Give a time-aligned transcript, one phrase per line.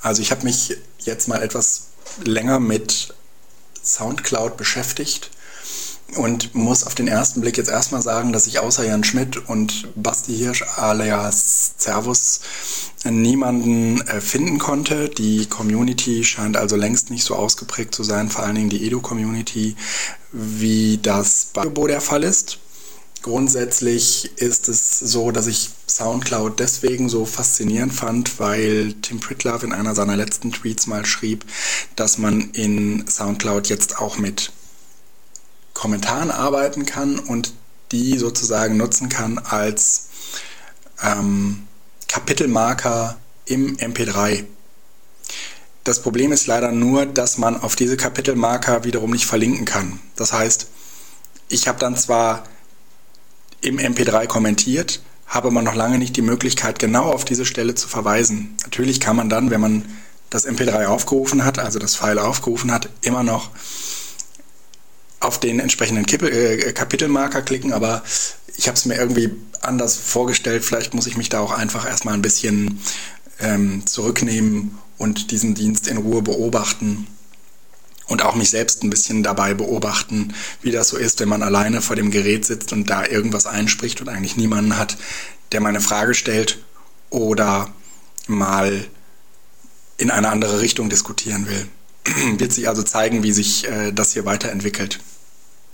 [0.00, 1.88] Also ich habe mich jetzt mal etwas
[2.24, 3.14] länger mit
[3.82, 5.30] SoundCloud beschäftigt
[6.16, 9.88] und muss auf den ersten Blick jetzt erstmal sagen, dass ich außer Jan Schmidt und
[9.94, 12.40] Basti Hirsch alias Servus
[13.04, 15.08] niemanden äh, finden konnte.
[15.08, 19.76] Die Community scheint also längst nicht so ausgeprägt zu sein, vor allen Dingen die Edu-Community,
[20.32, 22.58] wie das bei Bo der Fall ist.
[23.22, 29.74] Grundsätzlich ist es so, dass ich SoundCloud deswegen so faszinierend fand, weil Tim Pritlove in
[29.74, 31.44] einer seiner letzten Tweets mal schrieb,
[31.96, 34.52] dass man in SoundCloud jetzt auch mit
[35.74, 37.52] Kommentaren arbeiten kann und
[37.92, 40.08] die sozusagen nutzen kann als
[41.02, 41.66] ähm,
[42.08, 44.44] Kapitelmarker im MP3.
[45.84, 50.00] Das Problem ist leider nur, dass man auf diese Kapitelmarker wiederum nicht verlinken kann.
[50.16, 50.68] Das heißt,
[51.48, 52.44] ich habe dann zwar
[53.60, 57.88] im MP3 kommentiert, habe aber noch lange nicht die Möglichkeit, genau auf diese Stelle zu
[57.88, 58.56] verweisen.
[58.64, 59.84] Natürlich kann man dann, wenn man
[60.28, 63.50] das MP3 aufgerufen hat, also das File aufgerufen hat, immer noch
[65.20, 68.02] auf den entsprechenden Kippe, äh, Kapitelmarker klicken, aber
[68.56, 69.30] ich habe es mir irgendwie
[69.60, 70.64] anders vorgestellt.
[70.64, 72.80] Vielleicht muss ich mich da auch einfach erstmal ein bisschen
[73.38, 77.06] ähm, zurücknehmen und diesen Dienst in Ruhe beobachten
[78.10, 81.80] und auch mich selbst ein bisschen dabei beobachten, wie das so ist, wenn man alleine
[81.80, 84.96] vor dem Gerät sitzt und da irgendwas einspricht und eigentlich niemanden hat,
[85.52, 86.58] der mal eine Frage stellt
[87.08, 87.72] oder
[88.26, 88.84] mal
[89.96, 91.68] in eine andere Richtung diskutieren will.
[92.38, 94.98] Wird sich also zeigen, wie sich äh, das hier weiterentwickelt.